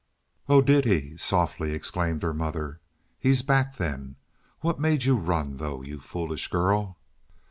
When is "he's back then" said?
3.19-4.15